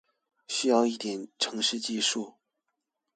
[0.47, 2.33] 需要一點程式技術